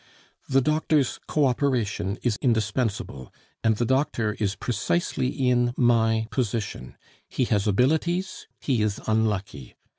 [0.49, 3.31] The doctor's co operation is indispensable,
[3.63, 6.97] and the doctor is precisely in my position:
[7.29, 9.75] he has abilities, he is unlucky.